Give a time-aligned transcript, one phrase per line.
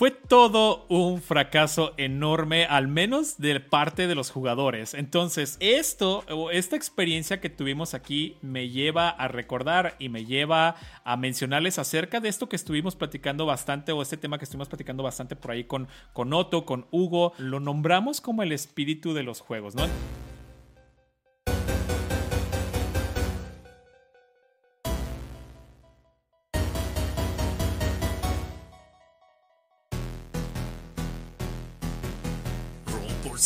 [0.00, 4.94] fue todo un fracaso enorme, al menos de parte de los jugadores.
[4.94, 11.18] Entonces, esto, esta experiencia que tuvimos aquí me lleva a recordar y me lleva a
[11.18, 15.36] mencionarles acerca de esto que estuvimos platicando bastante, o este tema que estuvimos platicando bastante
[15.36, 17.34] por ahí con, con Otto, con Hugo.
[17.36, 19.86] Lo nombramos como el espíritu de los juegos, ¿no?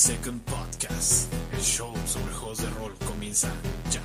[0.04, 1.32] Second Podcast.
[1.50, 3.50] El show sobre juegos de rol comienza
[3.90, 4.02] ya.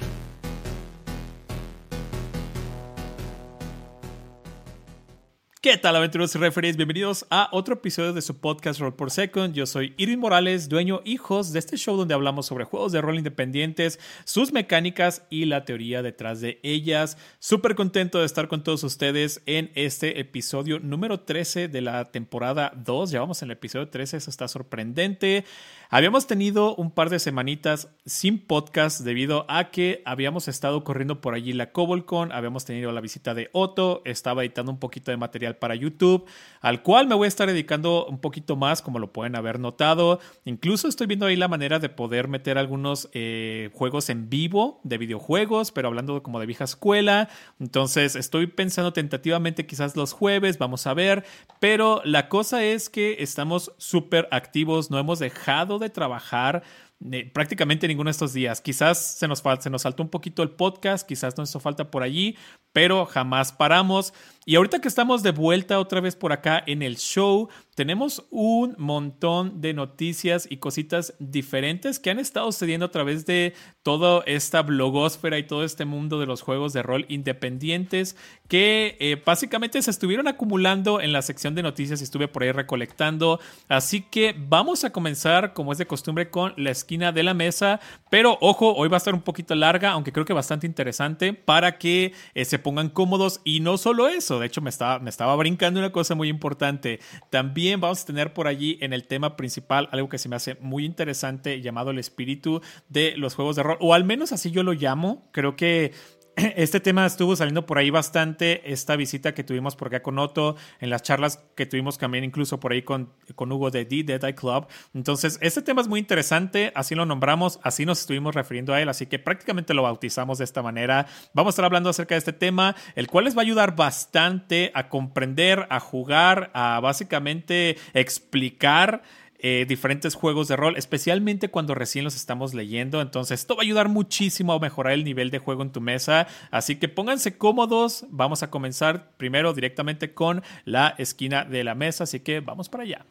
[5.62, 6.78] ¿Qué tal aventureros y referees?
[6.78, 9.54] Bienvenidos a otro episodio de su podcast Roll por Second.
[9.54, 13.18] Yo soy Irving Morales, dueño hijos de este show donde hablamos sobre juegos de rol
[13.18, 17.18] independientes, sus mecánicas y la teoría detrás de ellas.
[17.40, 22.72] Súper contento de estar con todos ustedes en este episodio número 13 de la temporada
[22.78, 23.12] 2.
[23.12, 25.44] Ya vamos en el episodio 13, eso está sorprendente.
[25.92, 31.34] Habíamos tenido un par de semanitas sin podcast debido a que habíamos estado corriendo por
[31.34, 35.56] allí la CobolCon, habíamos tenido la visita de Otto, estaba editando un poquito de material
[35.56, 36.28] para YouTube,
[36.62, 40.20] al cual me voy a estar dedicando un poquito más, como lo pueden haber notado.
[40.46, 45.00] Incluso estoy viendo ahí la manera de poder meter algunos eh, juegos en vivo de
[45.00, 47.30] videojuegos, pero hablando como de vieja escuela.
[47.60, 51.26] Entonces estoy pensando tentativamente quizás los jueves, vamos a ver.
[51.60, 56.64] Pero la cosa es que estamos súper activos, no hemos dejado de trabajar
[57.12, 58.60] eh, prácticamente ninguno de estos días.
[58.60, 62.04] Quizás se nos, se nos saltó un poquito el podcast, quizás nos hizo falta por
[62.04, 62.36] allí,
[62.74, 64.14] pero jamás paramos.
[64.50, 68.74] Y ahorita que estamos de vuelta otra vez por acá en el show, tenemos un
[68.80, 74.64] montón de noticias y cositas diferentes que han estado sucediendo a través de toda esta
[74.64, 79.92] blogosfera y todo este mundo de los juegos de rol independientes que eh, básicamente se
[79.92, 83.40] estuvieron acumulando en la sección de noticias y estuve por ahí recolectando.
[83.68, 87.80] Así que vamos a comenzar, como es de costumbre, con la esquina de la mesa.
[88.10, 91.78] Pero ojo, hoy va a estar un poquito larga, aunque creo que bastante interesante para
[91.78, 93.40] que eh, se pongan cómodos.
[93.44, 97.00] Y no solo eso, de hecho me estaba, me estaba brincando una cosa muy importante.
[97.30, 100.56] También vamos a tener por allí en el tema principal algo que se me hace
[100.62, 104.64] muy interesante llamado el espíritu de los juegos de rol, o al menos así yo
[104.64, 105.28] lo llamo.
[105.32, 105.94] Creo que
[106.56, 110.56] este tema estuvo saliendo por ahí bastante, esta visita que tuvimos por acá con Otto,
[110.80, 114.24] en las charlas que tuvimos también incluso por ahí con, con Hugo de The Dead
[114.24, 114.68] Eye Club.
[114.94, 118.90] Entonces, este tema es muy interesante, así lo nombramos, así nos estuvimos refiriendo a él,
[118.90, 121.08] así que prácticamente lo bautizamos de esta manera.
[121.34, 124.72] Vamos a estar hablando acerca de este tema, el cual les va a ayudar bastante
[124.74, 129.04] a comprender, a jugar, a básicamente explicar
[129.40, 133.02] eh, diferentes juegos de rol, especialmente cuando recién los estamos leyendo.
[133.02, 136.28] Entonces, esto va a ayudar muchísimo a mejorar el nivel de juego en tu mesa.
[136.52, 138.06] Así que pónganse cómodos.
[138.10, 142.04] Vamos a comenzar primero directamente con la esquina de la mesa.
[142.04, 143.06] Así que vamos para allá.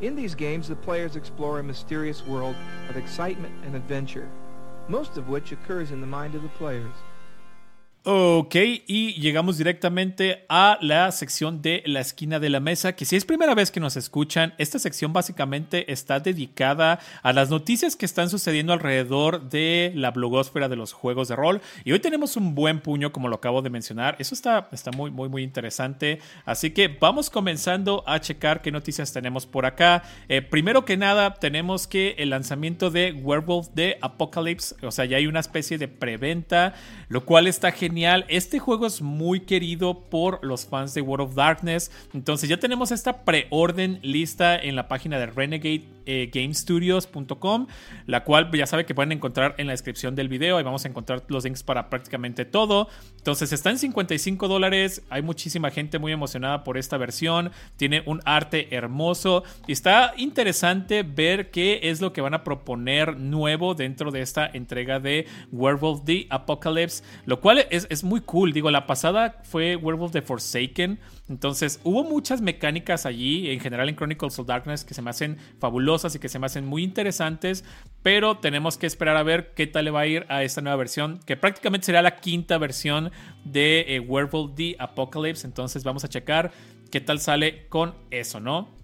[0.00, 2.56] In these games, the players explore a mysterious world
[2.88, 4.28] of excitement and adventure,
[4.88, 6.94] most of which occurs in the mind of the players.
[8.02, 8.54] Ok,
[8.86, 13.26] y llegamos directamente a la sección de la esquina de la mesa, que si es
[13.26, 18.30] primera vez que nos escuchan, esta sección básicamente está dedicada a las noticias que están
[18.30, 21.60] sucediendo alrededor de la blogosfera de los juegos de rol.
[21.84, 24.16] Y hoy tenemos un buen puño, como lo acabo de mencionar.
[24.18, 26.20] Eso está, está muy, muy, muy interesante.
[26.46, 30.04] Así que vamos comenzando a checar qué noticias tenemos por acá.
[30.30, 35.18] Eh, primero que nada, tenemos que el lanzamiento de Werewolf de Apocalypse, o sea, ya
[35.18, 36.72] hay una especie de preventa,
[37.10, 37.89] lo cual está genial
[38.28, 41.90] este juego es muy querido por los fans de World of Darkness.
[42.14, 47.68] Entonces ya tenemos esta preorden lista en la página de Renegade eh, GameStudios.com,
[48.06, 50.56] la cual ya sabe que pueden encontrar en la descripción del video.
[50.56, 52.88] Ahí vamos a encontrar los links para prácticamente todo.
[53.16, 55.02] Entonces está en 55 dólares.
[55.08, 57.52] Hay muchísima gente muy emocionada por esta versión.
[57.76, 59.44] Tiene un arte hermoso.
[59.68, 64.50] Y está interesante ver qué es lo que van a proponer nuevo dentro de esta
[64.52, 67.04] entrega de Werewolf the Apocalypse.
[67.24, 68.52] Lo cual es, es muy cool.
[68.52, 70.98] Digo, la pasada fue Werewolf the Forsaken.
[71.30, 75.38] Entonces, hubo muchas mecánicas allí, en general en Chronicles of Darkness, que se me hacen
[75.60, 77.64] fabulosas y que se me hacen muy interesantes,
[78.02, 80.76] pero tenemos que esperar a ver qué tal le va a ir a esta nueva
[80.76, 83.12] versión, que prácticamente será la quinta versión
[83.44, 85.46] de eh, Werewolf the Apocalypse.
[85.46, 86.50] Entonces, vamos a checar
[86.90, 88.80] qué tal sale con eso, ¿no?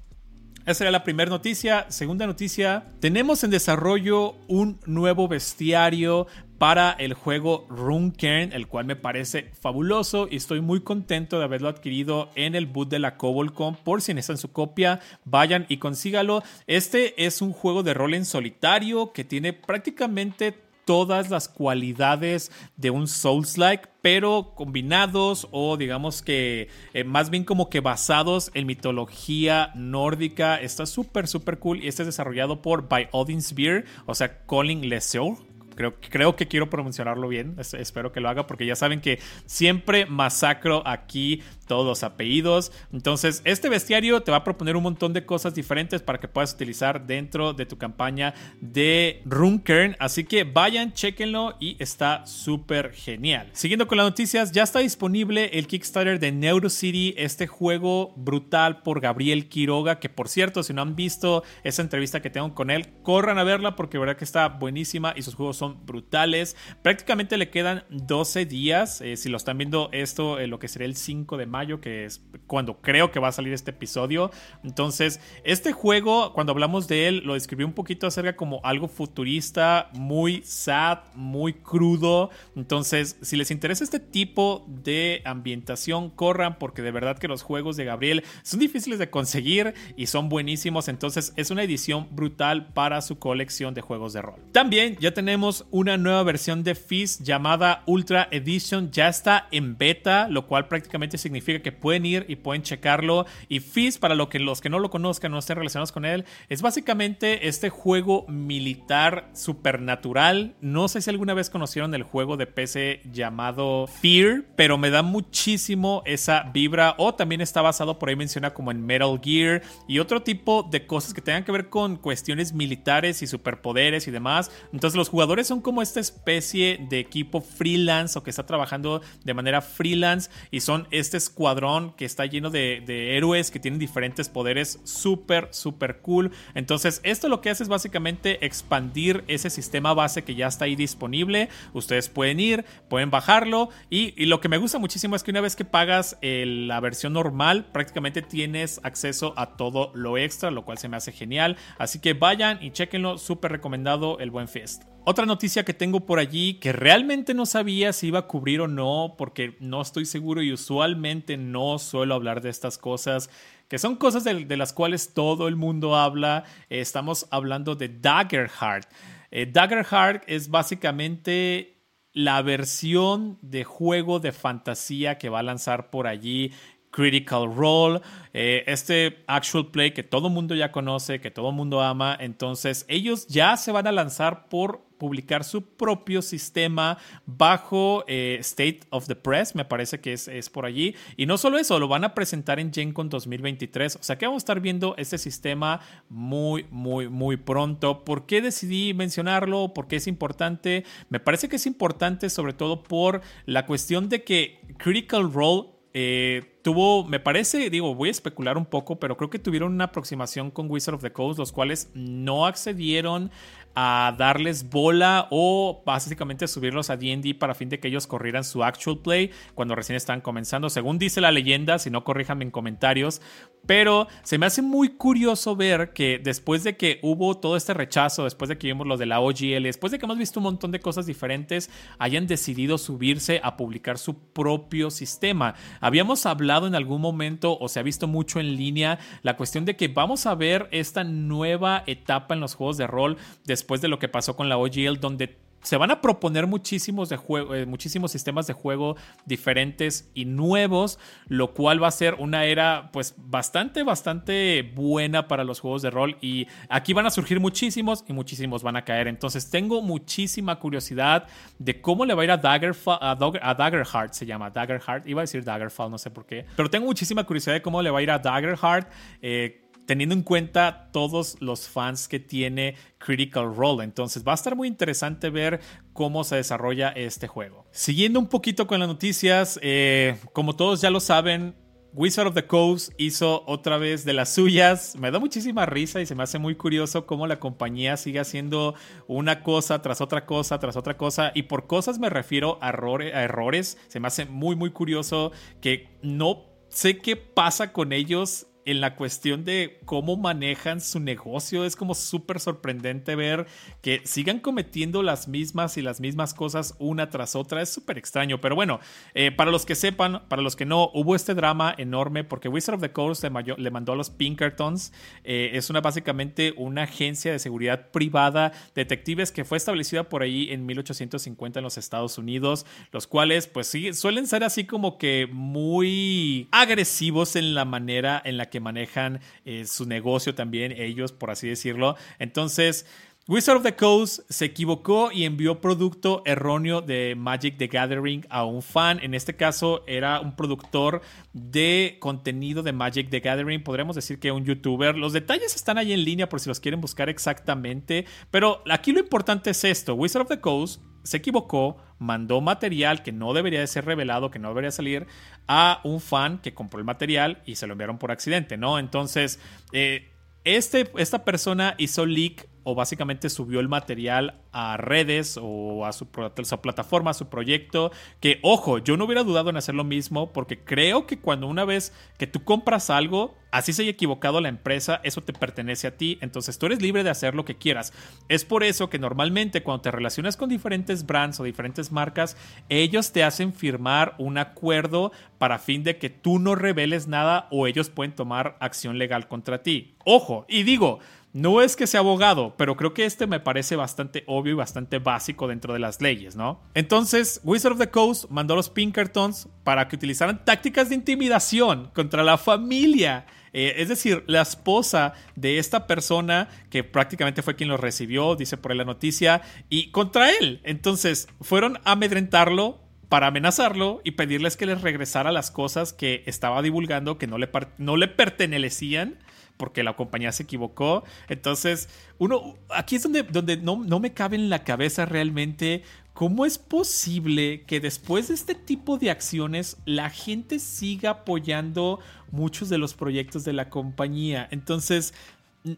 [0.67, 1.87] Esa era la primera noticia.
[1.91, 6.27] Segunda noticia, tenemos en desarrollo un nuevo bestiario
[6.59, 11.69] para el juego Runkern, el cual me parece fabuloso y estoy muy contento de haberlo
[11.69, 13.77] adquirido en el boot de la Cobolcom.
[13.77, 16.43] Por si necesitan su copia, vayan y consígalo.
[16.67, 20.55] Este es un juego de rol en solitario que tiene prácticamente
[20.87, 27.69] todas las cualidades de un Souls-like, pero combinados o digamos que eh, más bien como
[27.69, 30.57] que basados en mitología nórdica.
[30.57, 34.89] Está súper, súper cool y este es desarrollado por By Odin Spear, o sea, Colin
[34.89, 35.37] Leseur
[35.77, 37.55] Creo, creo que quiero pronunciarlo bien.
[37.59, 42.73] espero que lo haga porque ya saben que siempre masacro aquí todos apellidos.
[42.93, 46.55] Entonces, este bestiario te va a proponer un montón de cosas diferentes para que puedas
[46.55, 49.97] utilizar dentro de tu campaña de Runkern.
[49.99, 53.51] Así que vayan, chequenlo y está súper genial.
[53.53, 59.01] Siguiendo con las noticias, ya está disponible el Kickstarter de NeuroCity, este juego brutal por
[59.01, 62.89] Gabriel Quiroga, que por cierto, si no han visto esa entrevista que tengo con él,
[63.03, 66.57] corran a verla porque verdad que está buenísima y sus juegos son brutales.
[66.83, 69.01] Prácticamente le quedan 12 días.
[69.01, 72.05] Eh, si lo están viendo esto, eh, lo que sería el 5 de mayo, que
[72.05, 74.31] es cuando creo que va a salir este episodio.
[74.63, 79.91] Entonces, este juego, cuando hablamos de él, lo describí un poquito acerca como algo futurista,
[79.95, 82.31] muy sad, muy crudo.
[82.55, 87.77] Entonces, si les interesa este tipo de ambientación, corran porque de verdad que los juegos
[87.77, 90.89] de Gabriel son difíciles de conseguir y son buenísimos.
[90.89, 94.41] Entonces, es una edición brutal para su colección de juegos de rol.
[94.53, 98.91] También ya tenemos una nueva versión de Fizz llamada Ultra Edition.
[98.91, 103.27] Ya está en beta, lo cual prácticamente significa que pueden ir y pueden checarlo.
[103.49, 106.25] Y Fizz, para lo que, los que no lo conozcan, no estén relacionados con él,
[106.49, 110.55] es básicamente este juego militar supernatural.
[110.61, 115.03] No sé si alguna vez conocieron el juego de PC llamado Fear, pero me da
[115.03, 116.95] muchísimo esa vibra.
[116.99, 120.87] O también está basado, por ahí menciona como en Metal Gear y otro tipo de
[120.87, 124.51] cosas que tengan que ver con cuestiones militares y superpoderes y demás.
[124.73, 129.35] Entonces los jugadores son como esta especie de equipo freelance o que está trabajando de
[129.35, 132.83] manera freelance y son este escuadrón que está lleno de,
[133.15, 136.33] héroes que tienen diferentes poderes súper, súper cool.
[136.55, 140.77] Entonces, esto lo que hace es básicamente expandir ese sistema base que ya está ahí
[140.77, 141.51] disponible.
[141.75, 145.57] Ustedes pueden ir, pueden bajarlo y, lo que me gusta muchísimo es que una vez
[145.57, 150.89] que pagas la versión normal, prácticamente tienes acceso a todo lo extra, lo cual se
[150.89, 151.59] me hace genial.
[151.77, 154.96] Así que vayan y chequenlo, súper recomendado el buen fest.
[155.09, 158.67] Otra noticia que tengo por allí que realmente no sabía si iba a cubrir o
[158.67, 163.31] no, porque no estoy seguro y usualmente no suelo hablar de estas cosas,
[163.69, 166.43] que son cosas de, las cuales todo el mundo habla.
[166.71, 168.91] estamos hablando de Daggerheart.
[169.31, 171.77] Eh, Daggerheart es básicamente
[172.13, 176.51] la versión de juego de fantasía que va a lanzar por allí
[176.91, 178.01] Critical Role,
[178.33, 182.17] eh, este actual play que todo mundo ya conoce, que todo mundo ama.
[182.19, 188.81] Entonces ellos ya se van a lanzar por publicar su propio sistema bajo eh, State
[188.91, 190.95] of the Press, me parece que es, es, por allí.
[191.17, 193.97] Y no solo eso, lo van a presentar en GenCon 2023.
[193.97, 198.05] O sea que vamos a estar viendo este sistema muy, muy, muy pronto.
[198.05, 199.73] ¿Por qué decidí mencionarlo?
[199.75, 200.85] ¿Por qué es importante?
[201.09, 206.59] Me parece que es importante sobre todo por la cuestión de que Critical Role eh,
[206.61, 210.51] tuvo, me parece, digo, voy a especular un poco, pero creo que tuvieron una aproximación
[210.51, 213.31] con Wizard of the Coast, los cuales no accedieron
[213.79, 218.65] a darles bola o básicamente subirlos a D&D para fin de que ellos corrieran su
[218.65, 223.21] actual play cuando recién estaban comenzando, según dice la leyenda, si no corríjanme en comentarios,
[223.67, 228.25] pero se me hace muy curioso ver que después de que hubo todo este rechazo,
[228.25, 230.71] después de que vimos lo de la OGL, después de que hemos visto un montón
[230.71, 231.69] de cosas diferentes,
[231.99, 235.55] hayan decidido subirse a publicar su propio sistema.
[235.81, 239.77] Habíamos hablado en algún momento o se ha visto mucho en línea la cuestión de
[239.77, 243.89] que vamos a ver esta nueva etapa en los juegos de rol después después de
[243.89, 247.67] lo que pasó con la OGL, donde se van a proponer muchísimos, de juego, eh,
[247.67, 248.95] muchísimos sistemas de juego
[249.25, 255.43] diferentes y nuevos, lo cual va a ser una era pues bastante, bastante buena para
[255.43, 259.09] los juegos de rol y aquí van a surgir muchísimos y muchísimos van a caer.
[259.09, 261.27] Entonces tengo muchísima curiosidad
[261.59, 265.25] de cómo le va a ir a, Daggerfall, a, Daggerheart, se llama Daggerheart, iba a
[265.25, 268.03] decir Daggerfall, no sé por qué, pero tengo muchísima curiosidad de cómo le va a
[268.03, 268.89] ir a Daggerheart.
[269.21, 273.85] Eh, teniendo en cuenta todos los fans que tiene Critical Role.
[273.85, 275.61] Entonces va a estar muy interesante ver
[275.93, 277.65] cómo se desarrolla este juego.
[277.71, 281.55] Siguiendo un poquito con las noticias, eh, como todos ya lo saben,
[281.97, 284.97] Wizard of the Coast hizo otra vez de las suyas.
[284.97, 288.75] Me da muchísima risa y se me hace muy curioso cómo la compañía sigue haciendo
[289.07, 291.33] una cosa tras otra cosa, tras otra cosa.
[291.35, 293.79] Y por cosas me refiero a, a errores.
[293.89, 298.97] Se me hace muy, muy curioso que no sé qué pasa con ellos en la
[298.97, 301.65] cuestión de cómo manejan su negocio.
[301.65, 303.47] Es como súper sorprendente ver
[303.81, 307.63] que sigan cometiendo las mismas y las mismas cosas una tras otra.
[307.63, 308.41] Es súper extraño.
[308.41, 308.81] Pero bueno,
[309.15, 312.75] eh, para los que sepan, para los que no, hubo este drama enorme porque Wizard
[312.75, 314.93] of the Coast le, mandó a los Pinkertons.
[315.25, 320.49] Eh, es una básicamente una agencia de seguridad privada, detectives que fue establecida por ahí
[320.51, 325.29] en 1850 en los Estados Unidos, los cuales pues sí, suelen ser así como que
[325.31, 331.31] muy agresivos en la manera en la que manejan eh, su negocio también ellos, por
[331.31, 331.97] así decirlo.
[332.19, 332.87] Entonces,
[333.29, 338.45] Wizard of the Coast se equivocó y envió producto erróneo de Magic the Gathering a
[338.45, 339.01] un fan.
[339.03, 343.65] En este caso era un productor de contenido de Magic the Gathering.
[343.65, 344.97] Podríamos decir que un youtuber.
[344.97, 348.05] Los detalles están ahí en línea por si los quieren buscar exactamente.
[348.31, 349.95] Pero aquí lo importante es esto.
[349.95, 354.39] Wizard of the Coast se equivocó, mandó material que no debería de ser revelado, que
[354.39, 355.07] no debería salir,
[355.47, 358.79] a un fan que compró el material y se lo enviaron por accidente, ¿no?
[358.79, 359.41] Entonces,
[359.73, 360.11] eh,
[360.45, 366.09] este, esta persona hizo leak o básicamente subió el material a redes o a su,
[366.09, 370.59] plataforma, a su proyecto, que ojo, yo no hubiera dudado en hacer lo mismo porque
[370.59, 375.01] creo que cuando una vez que tú compras algo, así se haya equivocado la empresa,
[375.05, 377.93] eso te pertenece a ti, entonces tú eres libre de hacer lo que quieras.
[378.29, 382.37] Es por eso que normalmente cuando te relacionas con diferentes brands o diferentes marcas,
[382.69, 387.69] ellos te hacen firmar un acuerdo para fin de que tú no reveles nada o
[387.69, 389.95] ellos pueden tomar acción legal contra ti.
[390.05, 390.99] Ojo, y digo,
[391.37, 394.99] no es que sea abogado, pero creo que este me parece bastante obvio y bastante
[394.99, 396.63] básico dentro de las leyes, ¿no?
[396.73, 401.91] Entonces, Wizard of the Coast mandó a los Pinkertons para que utilizaran tácticas de intimidación
[401.95, 403.27] contra la familia.
[403.53, 408.57] Eh, es decir, la esposa de esta persona que prácticamente fue quien lo recibió, dice
[408.57, 410.63] por ahí la noticia, y contra él.
[410.65, 416.61] Entonces, fueron a amedrentarlo, para amenazarlo y pedirles que les regresara las cosas que estaba
[416.61, 419.19] divulgando que no le, no le pertenecían
[419.57, 421.05] porque la compañía se equivocó.
[421.29, 425.83] Entonces, uno, aquí es donde, donde no, no me cabe en la cabeza realmente
[426.17, 432.71] ¿Cómo es posible que después de este tipo de acciones la gente siga apoyando muchos
[432.71, 434.49] de los proyectos de la compañía?
[434.51, 435.13] Entonces,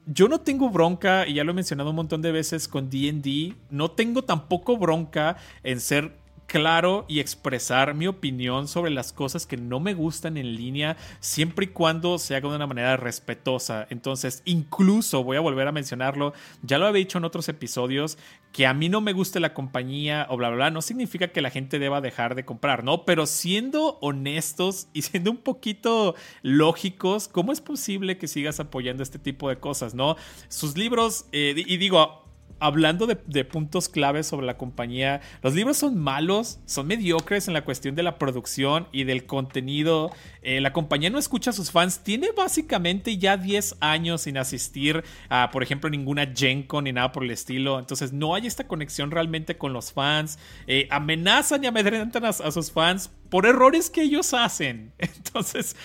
[0.06, 3.56] yo no tengo bronca, y ya lo he mencionado un montón de veces con DD,
[3.70, 6.16] no tengo tampoco bronca en ser
[6.48, 11.66] claro y expresar mi opinión sobre las cosas que no me gustan en línea, siempre
[11.66, 13.86] y cuando se haga de una manera respetuosa.
[13.90, 18.16] Entonces, incluso voy a volver a mencionarlo, ya lo había dicho en otros episodios,
[18.50, 21.42] que a mí no me guste la compañía o bla, bla, bla, no significa que
[21.42, 23.04] la gente deba dejar de comprar, ¿no?
[23.04, 29.18] Pero siendo honestos y siendo un poquito lógicos, ¿cómo es posible que sigas apoyando este
[29.18, 30.16] tipo de cosas, ¿no?
[30.48, 32.27] Sus libros, eh, y digo,
[32.60, 37.64] hablando de, puntos claves sobre la compañía, los libros son malos, son mediocres en la
[37.64, 40.10] cuestión de la producción y del contenido.
[40.42, 42.00] Eh, la compañía no escucha a sus fans.
[42.02, 47.12] Tiene básicamente ya 10 años sin asistir a, por ejemplo, ninguna Gen Con ni nada
[47.12, 47.78] por el estilo.
[47.78, 50.38] Entonces no hay esta conexión realmente con los fans.
[50.66, 54.92] Eh, amenazan y amedrentan a sus fans por errores que ellos hacen.
[54.98, 55.76] Entonces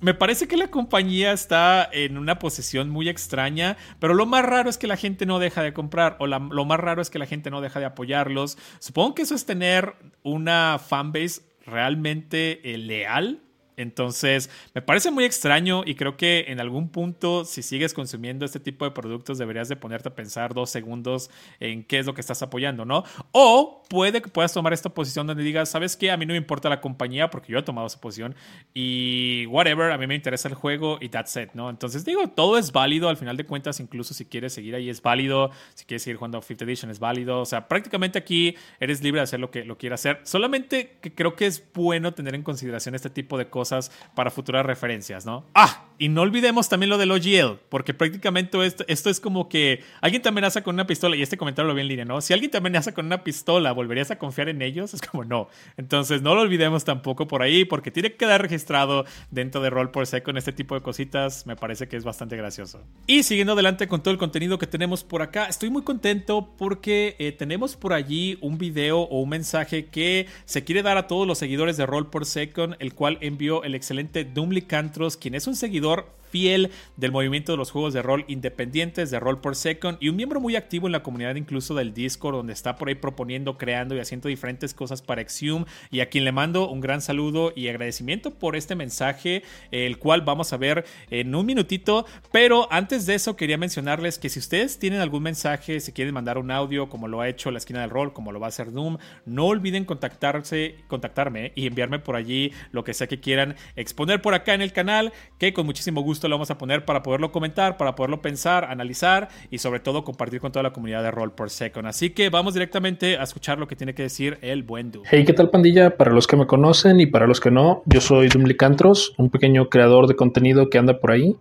[0.00, 4.68] me parece que la compañía está en una posición muy extraña, pero lo más raro
[4.68, 7.26] es que la gente no deja de comprar o lo más raro es que la
[7.26, 8.58] gente no deja de apoyarlos.
[8.78, 13.45] Supongo que eso es tener una fanbase realmente eh, leal
[13.76, 18.58] entonces, me parece muy extraño y creo que en algún punto, si sigues consumiendo este
[18.58, 21.30] tipo de productos, deberías de ponerte a pensar dos segundos
[21.60, 23.04] en qué es lo que estás apoyando, ¿no?
[23.32, 26.10] O puede que puedas tomar esta posición donde digas, ¿sabes qué?
[26.10, 28.34] A mí no me importa la compañía porque yo he tomado esa posición
[28.72, 31.68] y whatever, a mí me interesa el juego y that's it, ¿no?
[31.68, 35.02] Entonces, digo, todo es válido al final de cuentas, incluso si quieres seguir ahí es
[35.02, 39.20] válido, si quieres seguir jugando Fifth Edition es válido, o sea, prácticamente aquí eres libre
[39.20, 40.20] de hacer lo que lo quieras hacer.
[40.24, 43.65] Solamente que creo que es bueno tener en consideración este tipo de cosas
[44.14, 45.44] para futuras referencias, ¿no?
[45.54, 50.22] Ah, y no olvidemos también lo del OGL, porque prácticamente esto, es como que alguien
[50.22, 52.20] te amenaza con una pistola, y este comentario lo vi en línea, ¿no?
[52.20, 54.94] Si alguien te amenaza con una pistola, ¿volverías a confiar en ellos?
[54.94, 55.48] Es como no.
[55.76, 59.90] Entonces no lo olvidemos tampoco por ahí, porque tiene que quedar registrado dentro de Roll
[59.90, 62.80] por con este tipo de cositas, me parece que es bastante gracioso.
[63.08, 67.16] Y siguiendo adelante con todo el contenido que tenemos por acá, estoy muy contento porque
[67.18, 71.26] eh, tenemos por allí un video o un mensaje que se quiere dar a todos
[71.26, 75.46] los seguidores de Roll por Second, el cual envió el excelente Dumly Cantros, quien es
[75.46, 76.06] un seguidor
[76.36, 80.38] del movimiento de los juegos de rol independientes, de Roll por Second, y un miembro
[80.38, 84.00] muy activo en la comunidad incluso del Discord, donde está por ahí proponiendo, creando y
[84.00, 88.34] haciendo diferentes cosas para Exium, y a quien le mando un gran saludo y agradecimiento
[88.34, 93.36] por este mensaje, el cual vamos a ver en un minutito, pero antes de eso
[93.36, 97.20] quería mencionarles que si ustedes tienen algún mensaje, si quieren mandar un audio, como lo
[97.20, 100.76] ha hecho la esquina del rol, como lo va a hacer Doom, no olviden contactarse,
[100.88, 104.72] contactarme y enviarme por allí lo que sea que quieran exponer por acá en el
[104.72, 108.20] canal, que con muchísimo gusto momento lo vamos a poner para poderlo comentar, para poderlo
[108.20, 111.86] pensar, analizar y sobre todo compartir con toda la comunidad de Roll por Second.
[111.86, 115.04] Así que vamos directamente a escuchar lo que tiene que decir el buen Doom.
[115.10, 115.96] Hey, ¿qué tal pandilla?
[115.96, 119.30] Para los que me conocen y para los que no, yo soy Doom Licantros, un
[119.30, 121.36] pequeño creador de contenido que anda por ahí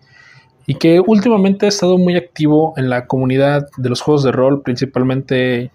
[0.67, 4.61] y que últimamente ha estado muy activo en la comunidad de los juegos de rol,
[4.63, 5.71] principalmente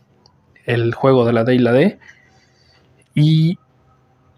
[0.67, 1.99] el juego de la D y la D.
[3.15, 3.59] Y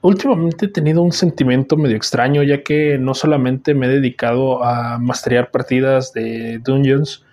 [0.02, 4.99] últimamente he tenido un sentimiento medio extraño, ya que no solamente me he dedicado a
[4.99, 7.25] masterear partidas de Dungeons,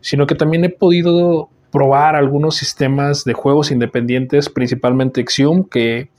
[0.00, 6.10] sino que también he podido probar algunos sistemas de juegos independientes, principalmente Exium, que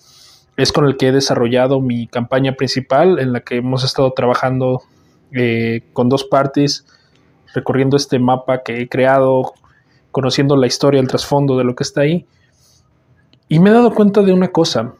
[0.58, 4.82] es con el que he desarrollado mi campaña principal, en la que hemos estado trabajando
[5.32, 6.86] eh, con dos parties,
[7.54, 9.54] recorriendo este mapa que he creado,
[10.12, 12.26] conociendo la historia, el trasfondo de lo que está ahí.
[13.48, 14.94] Y me he dado cuenta de una cosa.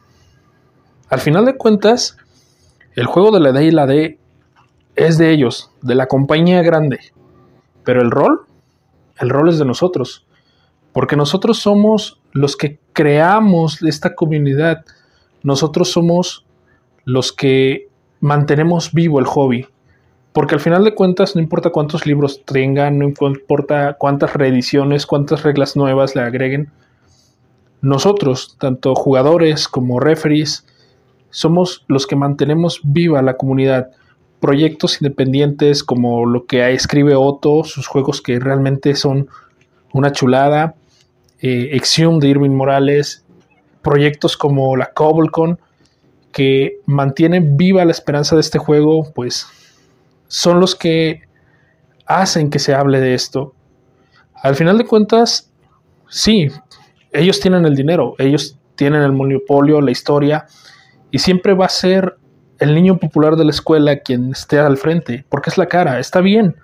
[1.14, 2.16] Al final de cuentas,
[2.96, 4.18] el juego de la D y la D
[4.96, 6.98] es de ellos, de la compañía grande.
[7.84, 8.40] Pero el rol,
[9.20, 10.26] el rol es de nosotros.
[10.92, 14.84] Porque nosotros somos los que creamos esta comunidad.
[15.44, 16.44] Nosotros somos
[17.04, 17.86] los que
[18.18, 19.68] mantenemos vivo el hobby.
[20.32, 25.44] Porque al final de cuentas, no importa cuántos libros tengan, no importa cuántas reediciones, cuántas
[25.44, 26.72] reglas nuevas le agreguen,
[27.82, 30.66] nosotros, tanto jugadores como referees,
[31.34, 33.90] somos los que mantenemos viva la comunidad.
[34.38, 39.28] Proyectos independientes como lo que escribe Otto, sus juegos que realmente son
[39.92, 40.76] una chulada,
[41.42, 43.24] eh, de Irving Morales,
[43.82, 45.58] proyectos como la Cobblecon,
[46.30, 49.48] que mantienen viva la esperanza de este juego, pues
[50.28, 51.22] son los que
[52.06, 53.54] hacen que se hable de esto.
[54.36, 55.50] Al final de cuentas,
[56.08, 56.48] sí,
[57.12, 60.46] ellos tienen el dinero, ellos tienen el monopolio, la historia,
[61.14, 62.16] y siempre va a ser
[62.58, 66.20] el niño popular de la escuela quien esté al frente, porque es la cara, está
[66.20, 66.56] bien.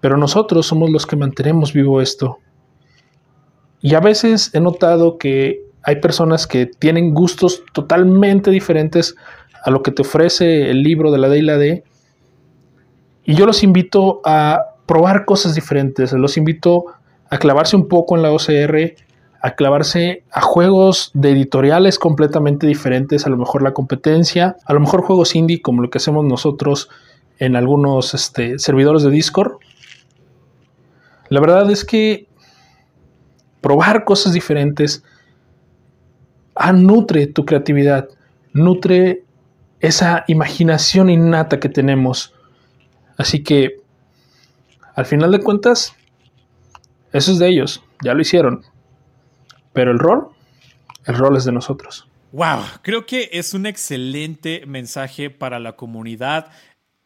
[0.00, 2.38] Pero nosotros somos los que mantenemos vivo esto.
[3.82, 9.14] Y a veces he notado que hay personas que tienen gustos totalmente diferentes
[9.62, 11.84] a lo que te ofrece el libro de la D y la D
[13.24, 16.86] y yo los invito a probar cosas diferentes, los invito
[17.28, 18.94] a clavarse un poco en la OCR,
[19.46, 24.80] a clavarse a juegos de editoriales completamente diferentes, a lo mejor la competencia, a lo
[24.80, 26.88] mejor juegos indie como lo que hacemos nosotros
[27.38, 29.58] en algunos este, servidores de Discord.
[31.28, 32.26] La verdad es que
[33.60, 35.04] probar cosas diferentes
[36.54, 38.08] ah, nutre tu creatividad,
[38.52, 39.22] nutre
[39.78, 42.34] esa imaginación innata que tenemos
[43.16, 43.80] Así que,
[44.94, 45.94] al final de cuentas,
[47.12, 48.62] eso es de ellos, ya lo hicieron.
[49.76, 50.28] Pero el rol,
[51.04, 52.08] el rol es de nosotros.
[52.32, 56.50] Wow, creo que es un excelente mensaje para la comunidad.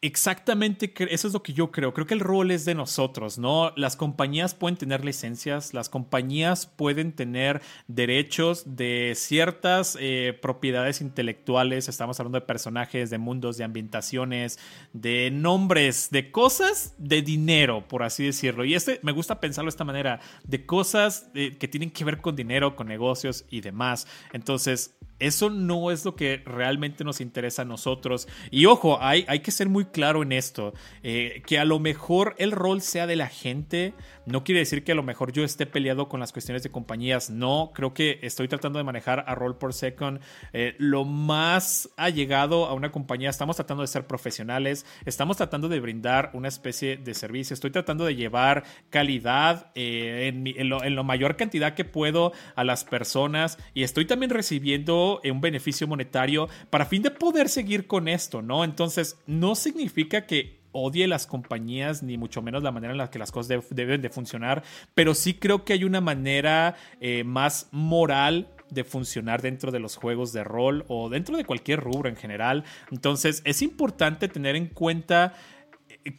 [0.03, 1.93] Exactamente, eso es lo que yo creo.
[1.93, 3.75] Creo que el rol es de nosotros, ¿no?
[3.77, 11.87] Las compañías pueden tener licencias, las compañías pueden tener derechos de ciertas eh, propiedades intelectuales.
[11.87, 14.59] Estamos hablando de personajes, de mundos, de ambientaciones,
[14.95, 18.65] de nombres, de cosas de dinero, por así decirlo.
[18.65, 22.23] Y este me gusta pensarlo de esta manera, de cosas eh, que tienen que ver
[22.23, 24.07] con dinero, con negocios y demás.
[24.33, 28.27] Entonces, eso no es lo que realmente nos interesa a nosotros.
[28.51, 30.73] Y ojo, hay, hay que ser muy claro en esto.
[31.03, 33.95] Eh, que a lo mejor el rol sea de la gente,
[34.27, 37.31] no quiere decir que a lo mejor yo esté peleado con las cuestiones de compañías.
[37.31, 40.21] No, creo que estoy tratando de manejar a Roll por Second
[40.53, 43.31] eh, lo más allegado a una compañía.
[43.31, 47.55] Estamos tratando de ser profesionales, estamos tratando de brindar una especie de servicio.
[47.55, 52.33] Estoy tratando de llevar calidad eh, en, en, lo, en, lo, mayor cantidad que puedo
[52.55, 57.87] a las personas y estoy también recibiendo un beneficio monetario para fin de poder seguir
[57.87, 58.65] con esto, ¿no?
[58.65, 63.19] Entonces, no significa que odie las compañías, ni mucho menos la manera en la que
[63.19, 64.63] las cosas deben de funcionar,
[64.95, 69.97] pero sí creo que hay una manera eh, más moral de funcionar dentro de los
[69.97, 72.63] juegos de rol o dentro de cualquier rubro en general.
[72.93, 75.35] Entonces, es importante tener en cuenta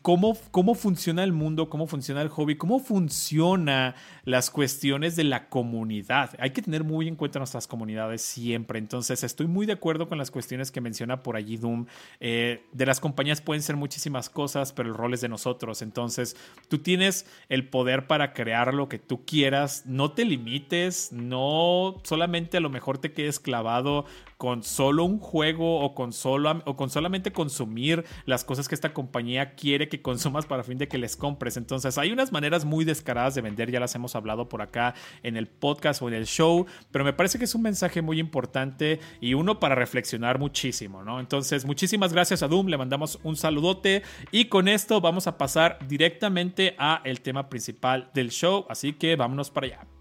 [0.02, 5.50] cómo, cómo funciona el mundo, cómo funciona el hobby, cómo funciona las cuestiones de la
[5.50, 6.32] comunidad.
[6.40, 8.80] Hay que tener muy en cuenta nuestras comunidades siempre.
[8.80, 11.86] Entonces, estoy muy de acuerdo con las cuestiones que menciona por allí Doom.
[12.20, 15.82] Eh, de las compañías pueden ser muchísimas cosas, pero el rol es de nosotros.
[15.82, 16.36] Entonces,
[16.68, 19.84] tú tienes el poder para crear lo que tú quieras.
[19.86, 24.06] No te limites, no solamente a lo mejor te quedes clavado
[24.42, 28.92] con solo un juego o con, solo, o con solamente consumir las cosas que esta
[28.92, 31.58] compañía quiere que consumas para fin de que les compres.
[31.58, 34.94] Entonces hay unas maneras muy descaradas de vender, ya las hemos hablado por acá
[35.24, 38.20] en el podcast o en el show, pero me parece que es un mensaje muy
[38.20, 41.20] importante y uno para reflexionar muchísimo, ¿no?
[41.20, 45.80] Entonces muchísimas gracias a Doom, le mandamos un saludote y con esto vamos a pasar
[45.88, 50.01] directamente a el tema principal del show, así que vámonos para allá.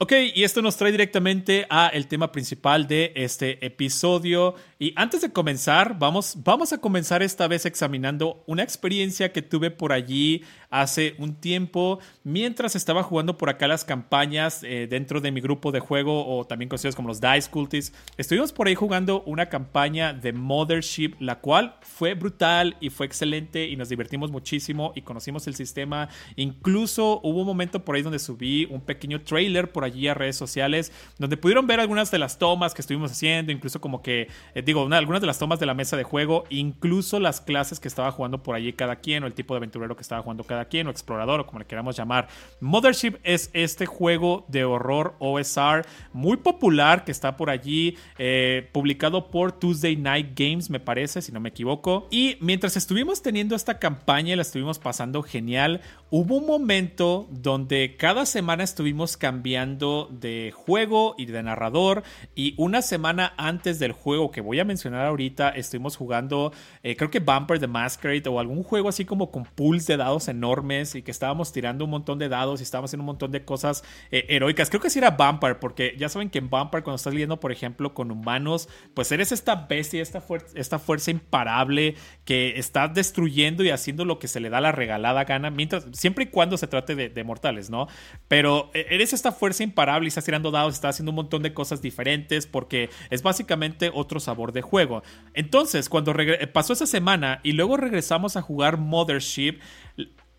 [0.00, 4.54] Ok, y esto nos trae directamente a el tema principal de este episodio.
[4.78, 9.72] Y antes de comenzar, vamos, vamos a comenzar esta vez examinando una experiencia que tuve
[9.72, 15.32] por allí hace un tiempo mientras estaba jugando por acá las campañas eh, dentro de
[15.32, 17.92] mi grupo de juego o también conocidos como los Dice Cultists.
[18.16, 23.66] Estuvimos por ahí jugando una campaña de Mothership, la cual fue brutal y fue excelente
[23.66, 26.08] y nos divertimos muchísimo y conocimos el sistema.
[26.36, 30.36] Incluso hubo un momento por ahí donde subí un pequeño trailer por allí a redes
[30.36, 34.62] sociales donde pudieron ver algunas de las tomas que estuvimos haciendo, incluso como que, eh,
[34.62, 38.12] digo, algunas de las tomas de la mesa de juego, incluso las clases que estaba
[38.12, 40.86] jugando por allí cada quien o el tipo de aventurero que estaba jugando cada quien
[40.86, 42.28] o explorador o como le queramos llamar.
[42.60, 49.30] Mothership es este juego de horror OSR muy popular que está por allí, eh, publicado
[49.30, 52.08] por Tuesday Night Games, me parece, si no me equivoco.
[52.10, 58.24] Y mientras estuvimos teniendo esta campaña la estuvimos pasando genial, hubo un momento donde cada
[58.24, 62.02] semana estuvimos cambiando de juego y de narrador
[62.34, 67.10] y una semana antes del juego que voy a mencionar ahorita estuvimos jugando eh, creo
[67.10, 71.02] que Bumper the Masquerade o algún juego así como con pools de dados enormes y
[71.02, 74.24] que estábamos tirando un montón de dados y estábamos haciendo un montón de cosas eh,
[74.30, 74.70] heroicas.
[74.70, 77.52] Creo que sí era Bumper porque ya saben que en Bumper cuando estás leyendo por
[77.52, 80.22] ejemplo con humanos pues eres esta bestia esta,
[80.54, 85.24] esta fuerza imparable que está destruyendo y haciendo lo que se le da la regalada
[85.24, 87.88] gana mientras siempre y cuando se trate de, mortales, ¿no?
[88.28, 91.52] Pero eh, eres esta fuerza imparable y estás tirando dados, estás haciendo un montón de
[91.52, 95.02] cosas diferentes porque es básicamente otro sabor de juego.
[95.34, 96.14] Entonces, cuando
[96.52, 99.58] pasó esa semana y luego regresamos a jugar Mothership,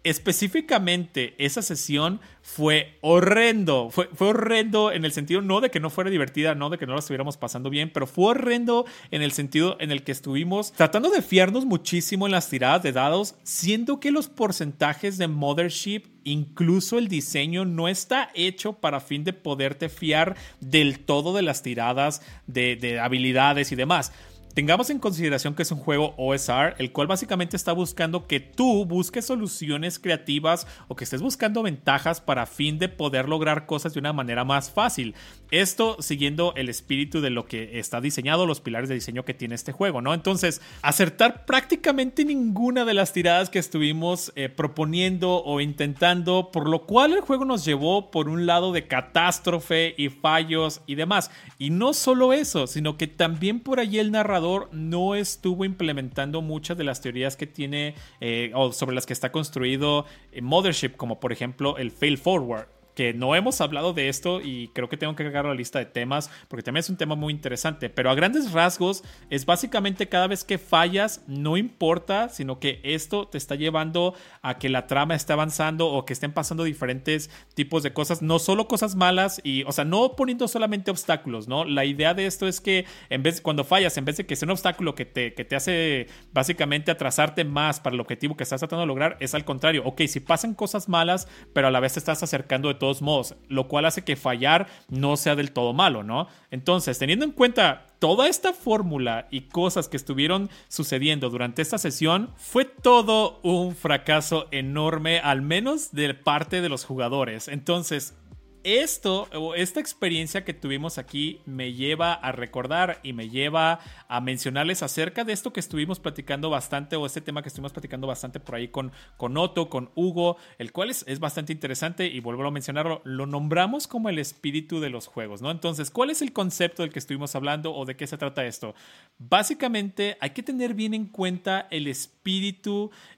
[0.03, 3.89] específicamente esa sesión fue horrendo.
[3.89, 6.85] Fue, fue, horrendo en el sentido no de que no fuera divertida, no de que
[6.85, 10.71] no la estuviéramos pasando bien, pero fue horrendo en el sentido en el que estuvimos
[10.71, 16.03] tratando de fiarnos muchísimo en las tiradas de dados, siendo que los porcentajes de Mothership,
[16.23, 21.62] incluso el diseño, no está hecho para fin de poderte fiar del todo de las
[21.62, 24.12] tiradas de, de habilidades y demás.
[24.60, 28.84] Tengamos en consideración que es un juego OSR, el cual básicamente está buscando que tú
[28.84, 34.02] busques soluciones creativas o que estés buscando ventajas para fin de poder lograr cosas de
[34.02, 35.15] una manera más fácil.
[35.50, 39.56] Esto siguiendo el espíritu de lo que está diseñado, los pilares de diseño que tiene
[39.56, 40.13] este juego, ¿no?
[40.13, 46.86] Entonces, acertar prácticamente ninguna de las tiradas que estuvimos eh, proponiendo o intentando, por lo
[46.86, 51.32] cual el juego nos llevó por un lado de catástrofe y fallos y demás.
[51.58, 56.77] Y no solo eso, sino que también por allí el narrador no estuvo implementando muchas
[56.77, 61.19] de las teorías que tiene eh, o sobre las que está construido eh, Mothership, como
[61.19, 62.67] por ejemplo el fail forward
[62.99, 65.85] que no hemos hablado de esto y creo que tengo que agregar la lista de
[65.85, 70.27] temas porque también es un tema muy interesante, pero a grandes rasgos es básicamente cada
[70.27, 75.15] vez que fallas, no importa, sino que esto te está llevando a que la trama
[75.15, 79.63] esté avanzando o que estén pasando diferentes tipos de cosas, no solo cosas malas y,
[79.63, 81.63] o sea, no poniendo solamente obstáculos, ¿no?
[81.63, 84.45] La idea de esto es que en vez, cuando fallas, en vez de que sea
[84.45, 88.59] un obstáculo que te, que te hace básicamente atrasarte más para el objetivo que estás
[88.59, 91.93] tratando de lograr, es al contrario, ok, si pasan cosas malas, pero a la vez
[91.93, 95.73] te estás acercando de todo modos, lo cual hace que fallar no sea del todo
[95.73, 96.28] malo, ¿no?
[96.52, 102.30] Entonces, teniendo en cuenta toda esta fórmula y cosas que estuvieron sucediendo durante esta sesión,
[102.38, 107.47] fue todo un fracaso enorme, al menos de parte de los jugadores.
[107.47, 108.15] Entonces,
[108.63, 114.84] esto, esta experiencia que tuvimos aquí me lleva a recordar y me lleva a mencionarles
[114.84, 118.56] acerca de esto que estuvimos platicando bastante o este tema que estuvimos platicando bastante por
[118.56, 122.52] ahí con, con Otto, con Hugo, el cual es, es bastante interesante y vuelvo a
[122.52, 125.52] mencionarlo, lo nombramos como el espíritu de los juegos, ¿no?
[125.52, 128.76] Entonces, ¿cuál es el concepto del que estuvimos hablando o de qué se trata esto?
[129.17, 132.58] Básicamente hay que tener bien en cuenta el espíritu y,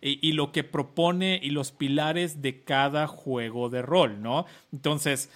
[0.02, 4.46] y lo que propone y los pilares de cada juego de rol, ¿no?
[4.72, 5.30] Entonces,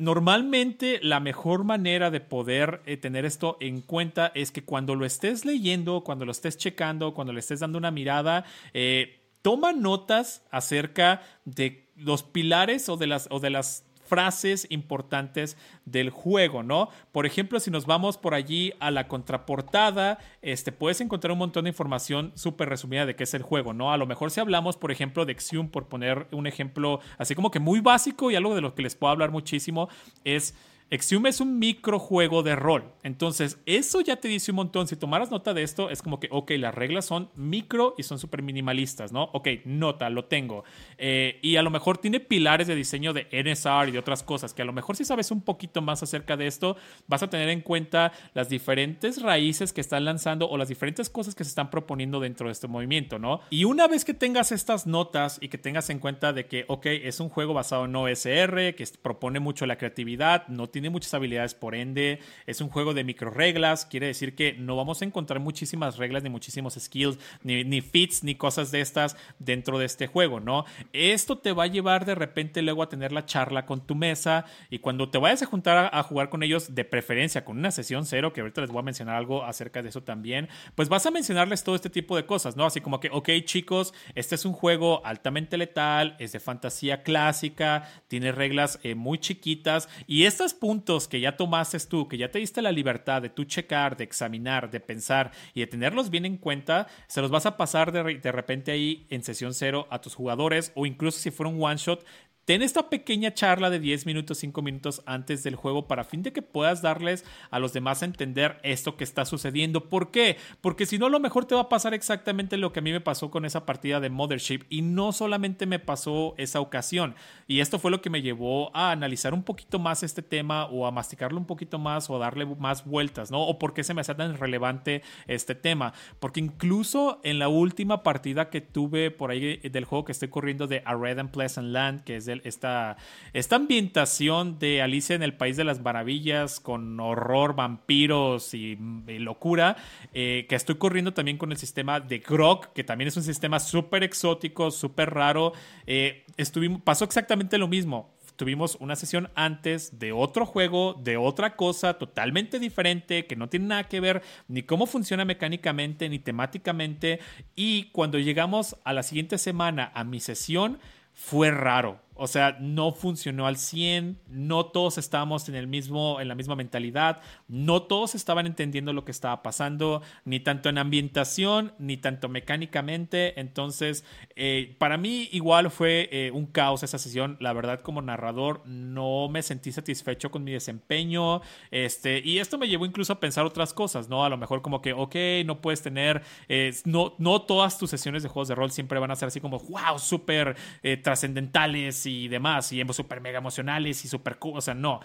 [0.00, 5.04] Normalmente la mejor manera de poder eh, tener esto en cuenta es que cuando lo
[5.04, 10.42] estés leyendo, cuando lo estés checando, cuando le estés dando una mirada, eh, toma notas
[10.50, 16.88] acerca de los pilares o de las, o de las frases importantes del juego, ¿no?
[17.12, 21.64] Por ejemplo, si nos vamos por allí a la contraportada, este, puedes encontrar un montón
[21.64, 23.92] de información súper resumida de qué es el juego, ¿no?
[23.92, 27.52] A lo mejor si hablamos, por ejemplo, de Exium, por poner un ejemplo así como
[27.52, 29.88] que muy básico y algo de lo que les puedo hablar muchísimo,
[30.24, 30.54] es
[30.90, 32.92] Exium es un microjuego de rol.
[33.04, 34.88] Entonces, eso ya te dice un montón.
[34.88, 38.18] Si tomaras nota de esto, es como que, ok, las reglas son micro y son
[38.18, 39.30] súper minimalistas, ¿no?
[39.32, 40.64] Ok, nota, lo tengo.
[40.98, 44.52] Eh, y a lo mejor tiene pilares de diseño de NSR y de otras cosas,
[44.52, 46.76] que a lo mejor si sabes un poquito más acerca de esto,
[47.06, 51.36] vas a tener en cuenta las diferentes raíces que están lanzando o las diferentes cosas
[51.36, 53.42] que se están proponiendo dentro de este movimiento, ¿no?
[53.50, 56.86] Y una vez que tengas estas notas y que tengas en cuenta de que, ok,
[56.86, 61.12] es un juego basado en OSR, que propone mucho la creatividad, no tiene tiene muchas
[61.12, 63.84] habilidades, por ende, es un juego de micro reglas.
[63.84, 68.24] Quiere decir que no vamos a encontrar muchísimas reglas, ni muchísimos skills, ni, ni fits,
[68.24, 70.64] ni cosas de estas dentro de este juego, ¿no?
[70.94, 74.46] Esto te va a llevar de repente luego a tener la charla con tu mesa
[74.70, 78.06] y cuando te vayas a juntar a, jugar con ellos, de preferencia con una sesión
[78.06, 81.10] cero, que ahorita les voy a mencionar algo acerca de eso también, pues vas a
[81.10, 82.64] mencionarles todo este tipo de cosas, ¿no?
[82.64, 87.86] Así como que, ok, chicos, este es un juego altamente letal, es de fantasía clásica,
[88.08, 92.38] tiene reglas eh, muy chiquitas y estas puntos que ya tomaste tú, que ya te
[92.38, 96.36] diste la libertad de tú checar, de examinar, de pensar y de tenerlos bien en
[96.36, 100.14] cuenta, se los vas a pasar de, de repente ahí en sesión cero a tus
[100.14, 102.04] jugadores o incluso si fuera un one shot,
[102.44, 106.32] ten esta pequeña charla de 10 minutos, 5 minutos antes del juego para fin de
[106.32, 109.88] que puedas darles a los demás a entender esto que está sucediendo.
[109.88, 110.36] ¿Por qué?
[110.60, 112.92] Porque si no, a lo mejor te va a pasar exactamente lo que a mí
[112.92, 117.14] me pasó con esa partida de Mothership y no solamente me pasó esa ocasión.
[117.46, 120.86] Y esto fue lo que me llevó a analizar un poquito más este tema o
[120.86, 123.42] a masticarlo un poquito más o darle más vueltas, ¿no?
[123.42, 125.92] O por qué se me hace tan relevante este tema.
[126.18, 130.66] Porque incluso en la última partida que tuve por ahí del juego que estoy corriendo
[130.66, 132.96] de A Red and Pleasant Land, que es esta,
[133.32, 139.76] esta ambientación de Alicia en el País de las Maravillas con horror, vampiros y, locura,
[140.12, 143.60] eh, que estoy corriendo también con el sistema de Grog, que también es un sistema
[143.60, 145.52] súper exótico, súper raro.
[145.86, 151.56] Eh, estuvimos, pasó exactamente lo mismo tuvimos una sesión antes de otro juego, de otra
[151.56, 157.20] cosa totalmente diferente, que no tiene nada que ver ni cómo funciona mecánicamente ni temáticamente.
[157.54, 160.78] Y cuando llegamos a la siguiente semana a mi sesión,
[161.12, 162.00] fue raro.
[162.22, 166.54] O sea, no funcionó al 100, no todos estábamos en, el mismo, en la misma
[166.54, 172.28] mentalidad, no todos estaban entendiendo lo que estaba pasando, ni tanto en ambientación, ni tanto
[172.28, 173.40] mecánicamente.
[173.40, 174.04] Entonces,
[174.36, 177.38] eh, para mí igual fue eh, un caos esa sesión.
[177.40, 181.40] La verdad, como narrador, no me sentí satisfecho con mi desempeño.
[181.70, 184.26] Este, y esto me llevó incluso a pensar otras cosas, ¿no?
[184.26, 188.22] A lo mejor como que, ok, no puedes tener, eh, no, no todas tus sesiones
[188.22, 190.54] de juegos de rol siempre van a ser así como, wow, súper
[191.02, 194.58] trascendentales demás, y súper mega emocionales y súper cool.
[194.58, 195.00] O sea, no.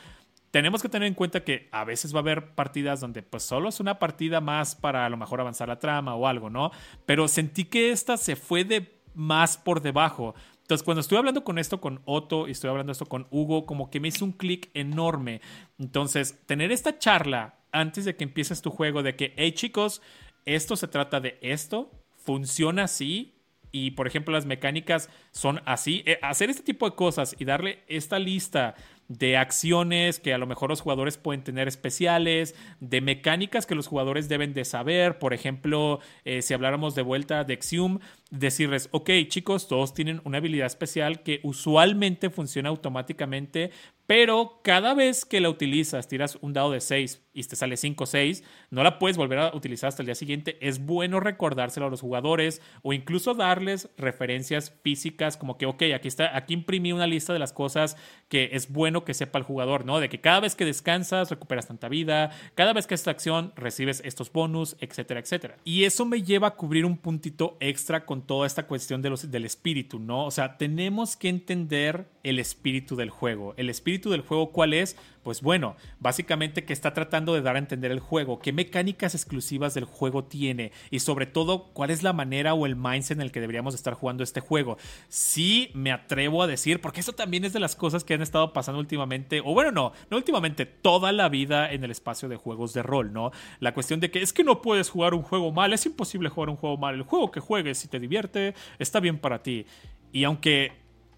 [0.51, 3.67] Tenemos que tener en cuenta que a veces va a haber partidas donde pues solo
[3.67, 6.71] es una partida más para a lo mejor avanzar la trama o algo, ¿no?
[7.05, 10.33] Pero sentí que esta se fue de más por debajo.
[10.61, 13.91] Entonces, cuando estuve hablando con esto con Otto y estoy hablando esto con Hugo, como
[13.91, 15.41] que me hizo un clic enorme.
[15.77, 20.01] Entonces, tener esta charla antes de que empieces tu juego de que, hey chicos,
[20.45, 23.34] esto se trata de esto, funciona así,
[23.75, 26.01] y por ejemplo las mecánicas son así.
[26.05, 28.75] Eh, hacer este tipo de cosas y darle esta lista
[29.09, 33.87] de acciones que a lo mejor los jugadores pueden tener especiales, de mecánicas que los
[33.87, 35.19] jugadores deben de saber.
[35.19, 37.99] Por ejemplo, eh, si habláramos de vuelta de Exium,
[38.39, 43.71] decirles, ok chicos, todos tienen una habilidad especial que usualmente funciona automáticamente,
[44.07, 48.03] pero cada vez que la utilizas, tiras un dado de 6 y te sale 5
[48.03, 50.57] o 6, no la puedes volver a utilizar hasta el día siguiente.
[50.61, 56.07] Es bueno recordárselo a los jugadores o incluso darles referencias físicas como que, ok, aquí
[56.07, 57.97] está, aquí imprimí una lista de las cosas
[58.29, 59.99] que es bueno que sepa el jugador, ¿no?
[59.99, 64.03] De que cada vez que descansas recuperas tanta vida, cada vez que esta acción recibes
[64.05, 65.57] estos bonus, etcétera, etcétera.
[65.63, 69.31] Y eso me lleva a cubrir un puntito extra con toda esta cuestión de los,
[69.31, 70.25] del espíritu, ¿no?
[70.25, 73.53] O sea, tenemos que entender el espíritu del juego.
[73.57, 74.95] El espíritu del juego, ¿cuál es?
[75.25, 79.73] Pues bueno, básicamente que está tratando de dar a entender el juego, qué mecánicas exclusivas
[79.73, 83.31] del juego tiene y sobre todo cuál es la manera o el mindset en el
[83.31, 84.77] que deberíamos estar jugando este juego.
[85.07, 88.53] Sí me atrevo a decir, porque eso también es de las cosas que han estado
[88.53, 92.75] pasando últimamente, o bueno, no, no últimamente, toda la vida en el espacio de juegos
[92.75, 93.31] de rol, ¿no?
[93.59, 96.51] La cuestión de que es que no puedes jugar un juego mal, es imposible jugar
[96.51, 99.65] un juego mal, el juego que juegues si te divierte está bien para ti.
[100.11, 100.73] Y aunque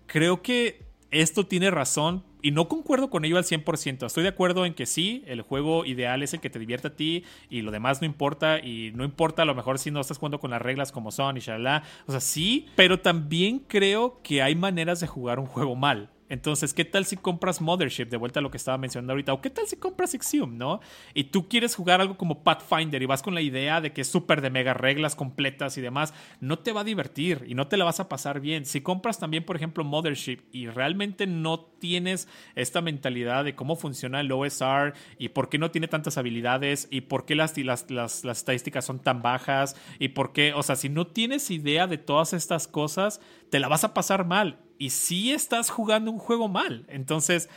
[0.06, 4.06] creo que esto tiene razón y no concuerdo con ello al 100%.
[4.06, 6.95] Estoy de acuerdo en que sí, el juego ideal es el que te divierte a
[6.95, 8.60] ti y lo demás no importa.
[8.60, 11.38] Y no importa a lo mejor si no estás jugando con las reglas como son
[11.38, 11.84] y shalala.
[12.06, 16.10] O sea, sí, pero también creo que hay maneras de jugar un juego mal.
[16.29, 18.05] Entonces, ¿qué tal si compras Mothership?
[18.05, 19.33] De vuelta a lo que estaba mencionando ahorita.
[19.33, 20.81] ¿O qué tal si compras Exium, no?
[21.13, 24.07] Y tú quieres jugar algo como Pathfinder y vas con la idea de que es
[24.07, 26.13] súper de mega reglas completas y demás.
[26.41, 28.65] No te va a divertir y no te la vas a pasar bien.
[28.65, 34.19] Si compras también, por ejemplo, Mothership y realmente no tienes esta mentalidad de cómo funciona
[34.19, 38.23] el OSR y por qué no tiene tantas habilidades y por qué las, las, las,
[38.23, 41.97] las estadísticas son tan bajas y por qué, o sea, si no tienes idea de
[41.97, 46.47] todas estas cosas, te la vas a pasar mal y sí estás jugando un juego
[46.47, 46.85] mal.
[46.87, 47.49] Entonces,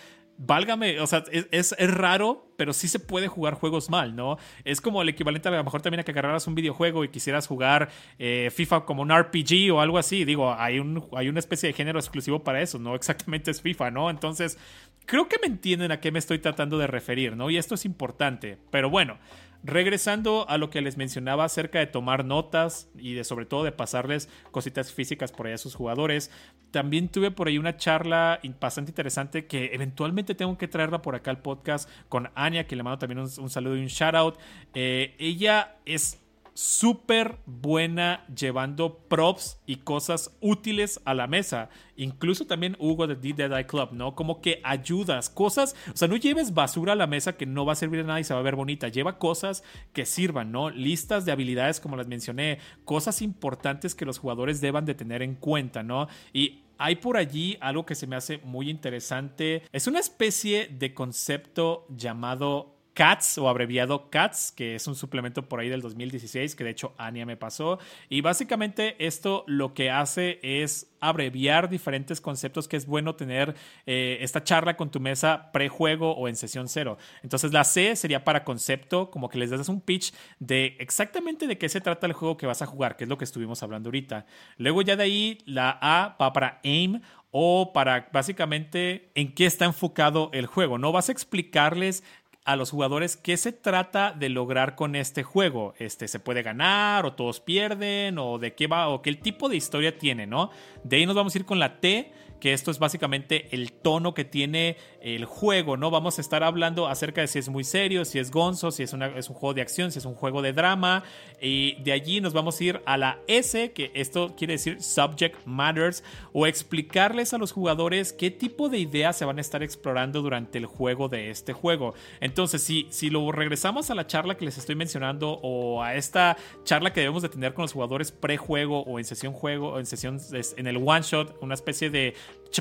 [0.42, 4.38] válgame, o sea, es, raro, pero sí se puede jugar juegos mal, ¿no?
[4.64, 7.46] Es como el equivalente a lo mejor también a que agarraras un videojuego y quisieras
[7.46, 10.24] jugar eh, FIFA como un RPG o algo así.
[10.24, 12.94] Digo, hay, un, hay una especie de género exclusivo para eso, ¿no?
[12.96, 14.09] Exactamente es FIFA, ¿no?
[14.09, 14.59] Entonces,
[15.04, 17.50] creo que me entienden a qué me estoy tratando de referir, ¿no?
[17.50, 19.18] Y esto es importante, pero bueno.
[19.62, 23.73] Regresando a lo que les mencionaba acerca de tomar notas y de sobre todo de
[23.73, 26.31] pasarles cositas físicas por ahí a sus jugadores,
[26.70, 31.31] también tuve por ahí una charla bastante interesante que eventualmente tengo que traerla por acá
[31.31, 34.38] al podcast con Anya, que le mando también un, saludo y un shout out.
[34.75, 36.19] Eh, ella es
[36.61, 41.70] súper buena llevando props y cosas útiles a la mesa.
[41.96, 44.14] Incluso también Hugo de The Dead Eye Club, ¿no?
[44.14, 47.73] Como que ayudas, cosas, o sea, no lleves basura a la mesa que no va
[47.73, 48.88] a servir de nada y se va a ver bonita.
[48.88, 50.68] Lleva cosas que sirvan, ¿no?
[50.68, 55.37] Listas de habilidades como las mencioné, cosas importantes que los jugadores deban de tener en
[55.37, 56.09] cuenta, ¿no?
[56.35, 59.62] Y hay por allí algo que se me hace muy interesante.
[59.73, 65.61] Es una especie de concepto llamado CATS o abreviado CATS, que es un suplemento por
[65.61, 67.79] ahí del 2016 que de hecho Ania me pasó.
[68.09, 73.55] Y básicamente esto lo que hace es abreviar diferentes conceptos que es bueno tener
[73.87, 76.98] eh, esta charla con tu mesa prejuego o en sesión cero.
[77.22, 81.59] Entonces la C sería para concepto, como que les das un pitch de exactamente de
[81.59, 83.88] qué se trata el juego que vas a jugar, que es lo que estuvimos hablando
[83.88, 84.26] ahorita.
[84.59, 87.00] Luego ya de ahí la A va para aim
[87.31, 90.79] o para básicamente en qué está enfocado el juego.
[90.79, 92.03] No vas a explicarles
[92.44, 95.74] a los jugadores qué se trata de lograr con este juego.
[95.79, 99.57] Este, ¿Se puede ganar o todos pierden o de qué va o qué tipo de
[99.57, 100.50] historia tiene, ¿no?
[100.83, 104.14] De ahí nos vamos a ir con la T, que esto es básicamente el tono
[104.14, 105.90] que tiene el juego, ¿no?
[105.90, 108.92] Vamos a estar hablando acerca de si es muy serio, si es gonzo, si es,
[108.92, 111.05] una, es un juego de acción, si es un juego de drama.
[111.40, 115.44] Y de allí nos vamos a ir a la S, que esto quiere decir Subject
[115.44, 120.22] Matters, o explicarles a los jugadores qué tipo de ideas se van a estar explorando
[120.22, 121.94] durante el juego de este juego.
[122.20, 126.37] Entonces, si, si lo regresamos a la charla que les estoy mencionando o a esta
[126.64, 129.87] charla que debemos de tener con los jugadores pre-juego o en sesión juego o en
[129.87, 130.18] sesión
[130.57, 132.14] en el one shot, una especie de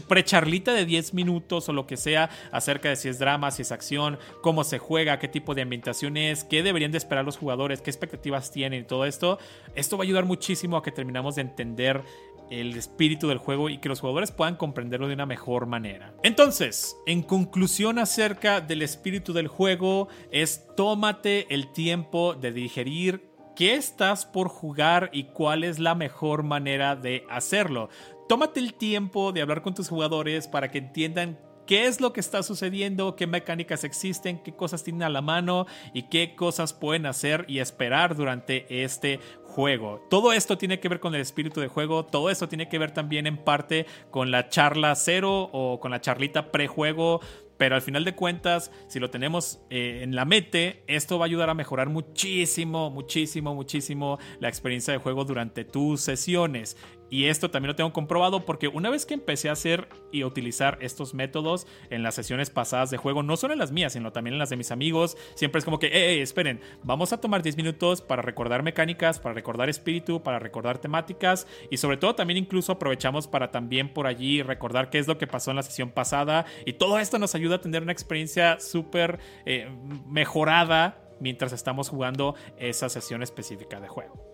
[0.08, 3.72] precharlita de 10 minutos o lo que sea acerca de si es drama, si es
[3.72, 7.82] acción, cómo se juega, qué tipo de ambientación es, qué deberían de esperar los jugadores,
[7.82, 9.40] qué expectativas tienen y todo esto.
[9.76, 12.04] Esto va a ayudar muchísimo a que terminamos de entender
[12.50, 16.14] el espíritu del juego y que los jugadores puedan comprenderlo de una mejor manera.
[16.24, 23.76] Entonces, en conclusión acerca del espíritu del juego, es tómate el tiempo de digerir qué
[23.76, 27.90] estás por jugar y cuál es la mejor manera de hacerlo
[28.30, 32.20] tómate el tiempo de hablar con tus jugadores para que entiendan qué es lo que
[32.20, 35.66] está sucediendo, qué mecánicas existen, qué cosas tienen a la mano
[35.96, 40.06] y qué cosas pueden hacer y esperar durante este juego.
[40.12, 42.92] Todo esto tiene que ver con el espíritu de juego, todo esto tiene que ver
[42.92, 47.22] también en parte con la charla cero o con la charlita prejuego.
[47.58, 51.28] Pero al final de cuentas, si lo tenemos eh, en la mente, esto va a
[51.28, 56.78] ayudar a mejorar muchísimo, muchísimo, muchísimo la experiencia de juego durante tus sesiones.
[57.10, 60.78] Y esto también lo tengo comprobado porque una vez que empecé a hacer y utilizar
[60.82, 64.34] estos métodos en las sesiones pasadas de juego, no solo en las mías, sino también
[64.34, 67.58] en las de mis amigos, siempre es como que, eh, esperen, vamos a tomar 10
[67.58, 72.74] minutos para recordar mecánicas, para recordar espíritu, para recordar temáticas y sobre todo también incluso
[72.74, 76.46] aprovechamos para también por allí recordar qué es lo que pasó en la sesión pasada
[76.66, 79.70] y todo esto nos ayuda a tener una experiencia súper eh,
[80.08, 84.29] mejorada mientras estamos jugando esa sesión específica de juego.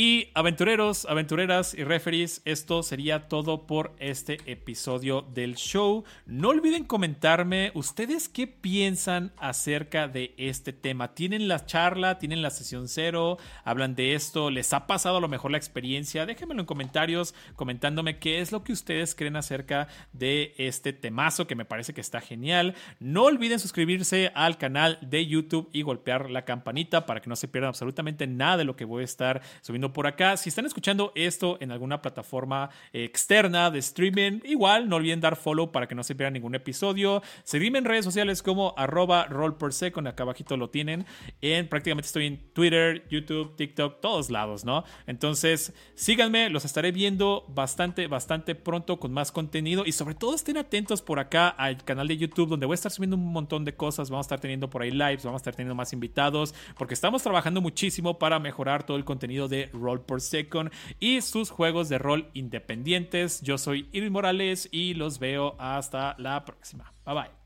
[0.00, 6.04] Y aventureros, aventureras y referees, esto sería todo por este episodio del show.
[6.24, 11.14] No olviden comentarme ustedes qué piensan acerca de este tema.
[11.16, 12.20] ¿Tienen la charla?
[12.20, 13.38] ¿Tienen la sesión cero?
[13.64, 14.52] ¿Hablan de esto?
[14.52, 16.26] ¿Les ha pasado a lo mejor la experiencia?
[16.26, 21.56] Déjenmelo en comentarios comentándome qué es lo que ustedes creen acerca de este temazo que
[21.56, 22.76] me parece que está genial.
[23.00, 27.48] No olviden suscribirse al canal de YouTube y golpear la campanita para que no se
[27.48, 30.36] pierdan absolutamente nada de lo que voy a estar subiendo por acá.
[30.36, 35.72] Si están escuchando esto en alguna plataforma externa de streaming, igual no olviden dar follow
[35.72, 37.22] para que no se pierdan ningún episodio.
[37.44, 41.06] Seguidme en redes sociales como arroba roll per second, acá abajito lo tienen.
[41.40, 44.84] En prácticamente estoy en Twitter, YouTube, TikTok, todos lados, ¿no?
[45.06, 50.56] Entonces, síganme, los estaré viendo bastante, bastante pronto con más contenido y sobre todo estén
[50.56, 53.74] atentos por acá al canal de YouTube donde voy a estar subiendo un montón de
[53.74, 56.94] cosas, vamos a estar teniendo por ahí lives, vamos a estar teniendo más invitados, porque
[56.94, 60.70] estamos trabajando muchísimo para mejorar todo el contenido de Roll per Second
[61.00, 63.40] y sus juegos de rol independientes.
[63.42, 66.92] Yo soy Irving Morales y los veo hasta la próxima.
[67.04, 67.37] Bye bye.